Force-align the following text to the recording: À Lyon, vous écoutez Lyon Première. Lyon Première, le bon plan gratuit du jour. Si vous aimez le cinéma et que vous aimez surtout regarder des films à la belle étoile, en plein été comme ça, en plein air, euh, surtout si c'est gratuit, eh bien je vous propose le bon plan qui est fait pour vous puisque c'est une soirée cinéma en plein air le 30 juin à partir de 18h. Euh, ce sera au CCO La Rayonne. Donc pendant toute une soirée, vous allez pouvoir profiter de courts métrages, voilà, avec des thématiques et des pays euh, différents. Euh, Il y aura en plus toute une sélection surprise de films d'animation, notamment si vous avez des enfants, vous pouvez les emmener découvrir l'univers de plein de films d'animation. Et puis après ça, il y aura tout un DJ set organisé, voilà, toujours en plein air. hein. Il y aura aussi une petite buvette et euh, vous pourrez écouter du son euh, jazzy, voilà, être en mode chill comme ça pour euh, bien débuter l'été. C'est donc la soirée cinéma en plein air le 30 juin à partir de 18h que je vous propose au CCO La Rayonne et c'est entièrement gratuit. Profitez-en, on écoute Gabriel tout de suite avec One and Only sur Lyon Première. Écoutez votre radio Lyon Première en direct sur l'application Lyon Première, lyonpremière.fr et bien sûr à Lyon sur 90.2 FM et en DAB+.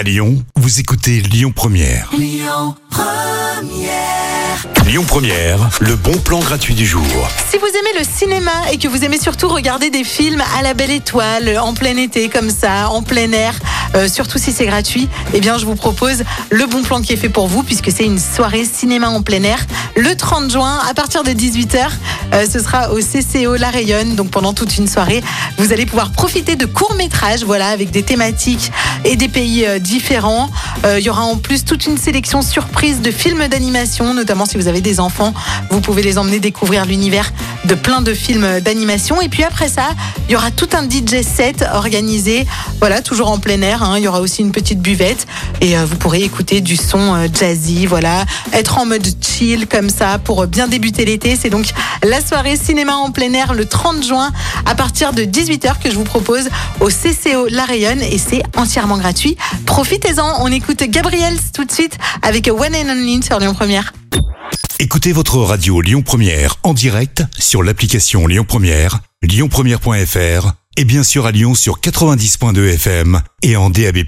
À 0.00 0.02
Lyon, 0.02 0.42
vous 0.56 0.80
écoutez 0.80 1.20
Lyon 1.20 1.52
Première. 1.54 2.08
Lyon 4.86 5.04
Première, 5.06 5.68
le 5.80 5.94
bon 5.94 6.16
plan 6.16 6.38
gratuit 6.38 6.74
du 6.74 6.86
jour. 6.86 7.04
Si 7.50 7.58
vous 7.58 7.66
aimez 7.66 7.98
le 7.98 8.04
cinéma 8.10 8.50
et 8.72 8.78
que 8.78 8.88
vous 8.88 9.04
aimez 9.04 9.20
surtout 9.20 9.48
regarder 9.48 9.90
des 9.90 10.02
films 10.02 10.42
à 10.58 10.62
la 10.62 10.72
belle 10.72 10.90
étoile, 10.90 11.58
en 11.58 11.74
plein 11.74 11.98
été 11.98 12.30
comme 12.30 12.48
ça, 12.48 12.88
en 12.88 13.02
plein 13.02 13.30
air, 13.32 13.54
euh, 13.94 14.08
surtout 14.08 14.38
si 14.38 14.52
c'est 14.52 14.64
gratuit, 14.64 15.06
eh 15.34 15.40
bien 15.40 15.58
je 15.58 15.66
vous 15.66 15.76
propose 15.76 16.24
le 16.48 16.64
bon 16.64 16.82
plan 16.82 17.02
qui 17.02 17.12
est 17.12 17.16
fait 17.16 17.28
pour 17.28 17.46
vous 17.46 17.62
puisque 17.62 17.92
c'est 17.92 18.06
une 18.06 18.18
soirée 18.18 18.64
cinéma 18.64 19.10
en 19.10 19.20
plein 19.20 19.42
air 19.42 19.58
le 19.96 20.16
30 20.16 20.50
juin 20.50 20.78
à 20.88 20.94
partir 20.94 21.24
de 21.24 21.30
18h. 21.30 21.90
Euh, 22.34 22.46
ce 22.50 22.58
sera 22.58 22.92
au 22.92 22.98
CCO 22.98 23.56
La 23.56 23.70
Rayonne. 23.70 24.14
Donc 24.16 24.30
pendant 24.30 24.52
toute 24.52 24.76
une 24.76 24.86
soirée, 24.88 25.22
vous 25.58 25.72
allez 25.72 25.86
pouvoir 25.86 26.10
profiter 26.12 26.56
de 26.56 26.66
courts 26.66 26.94
métrages, 26.96 27.44
voilà, 27.44 27.68
avec 27.68 27.90
des 27.90 28.02
thématiques 28.02 28.70
et 29.04 29.16
des 29.16 29.28
pays 29.28 29.64
euh, 29.66 29.78
différents. 29.78 30.50
Euh, 30.84 30.98
Il 30.98 31.04
y 31.04 31.10
aura 31.10 31.22
en 31.22 31.36
plus 31.36 31.64
toute 31.64 31.86
une 31.86 31.98
sélection 31.98 32.42
surprise 32.42 33.00
de 33.00 33.10
films 33.10 33.48
d'animation, 33.48 34.14
notamment 34.14 34.46
si 34.46 34.56
vous 34.56 34.68
avez 34.68 34.80
des 34.80 35.00
enfants, 35.00 35.34
vous 35.70 35.80
pouvez 35.80 36.02
les 36.02 36.18
emmener 36.18 36.40
découvrir 36.40 36.84
l'univers 36.86 37.32
de 37.64 37.74
plein 37.74 38.00
de 38.00 38.14
films 38.14 38.60
d'animation. 38.60 39.20
Et 39.20 39.28
puis 39.28 39.44
après 39.44 39.68
ça, 39.68 39.90
il 40.28 40.32
y 40.32 40.36
aura 40.36 40.50
tout 40.50 40.68
un 40.72 40.84
DJ 40.88 41.22
set 41.22 41.64
organisé, 41.72 42.46
voilà, 42.78 43.02
toujours 43.02 43.30
en 43.30 43.38
plein 43.38 43.60
air. 43.62 43.82
hein. 43.82 43.94
Il 43.98 44.04
y 44.04 44.08
aura 44.08 44.20
aussi 44.20 44.42
une 44.42 44.52
petite 44.52 44.80
buvette 44.80 45.26
et 45.60 45.76
euh, 45.76 45.84
vous 45.84 45.96
pourrez 45.96 46.22
écouter 46.22 46.60
du 46.60 46.76
son 46.76 47.14
euh, 47.14 47.26
jazzy, 47.32 47.86
voilà, 47.86 48.24
être 48.52 48.78
en 48.78 48.86
mode 48.86 49.06
chill 49.20 49.66
comme 49.66 49.90
ça 49.90 50.18
pour 50.18 50.42
euh, 50.42 50.46
bien 50.46 50.68
débuter 50.68 51.04
l'été. 51.04 51.36
C'est 51.40 51.50
donc 51.50 51.66
la 52.02 52.19
soirée 52.20 52.56
cinéma 52.56 52.94
en 52.94 53.10
plein 53.10 53.32
air 53.32 53.54
le 53.54 53.66
30 53.66 54.04
juin 54.04 54.32
à 54.66 54.74
partir 54.74 55.12
de 55.12 55.22
18h 55.22 55.78
que 55.82 55.90
je 55.90 55.96
vous 55.96 56.04
propose 56.04 56.48
au 56.80 56.88
CCO 56.88 57.46
La 57.48 57.64
Rayonne 57.64 58.02
et 58.02 58.18
c'est 58.18 58.42
entièrement 58.56 58.98
gratuit. 58.98 59.36
Profitez-en, 59.66 60.42
on 60.42 60.48
écoute 60.48 60.82
Gabriel 60.84 61.36
tout 61.52 61.64
de 61.64 61.72
suite 61.72 61.96
avec 62.22 62.48
One 62.48 62.74
and 62.74 62.90
Only 62.90 63.22
sur 63.22 63.38
Lyon 63.38 63.54
Première. 63.54 63.92
Écoutez 64.78 65.12
votre 65.12 65.36
radio 65.38 65.80
Lyon 65.80 66.02
Première 66.02 66.56
en 66.62 66.74
direct 66.74 67.22
sur 67.38 67.62
l'application 67.62 68.26
Lyon 68.26 68.44
Première, 68.48 69.00
lyonpremière.fr 69.22 70.52
et 70.76 70.84
bien 70.84 71.02
sûr 71.02 71.26
à 71.26 71.32
Lyon 71.32 71.54
sur 71.54 71.80
90.2 71.80 72.74
FM 72.74 73.20
et 73.42 73.56
en 73.56 73.70
DAB+. 73.70 73.98